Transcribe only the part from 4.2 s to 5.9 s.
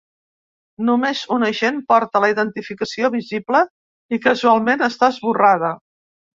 casualment està esborrada.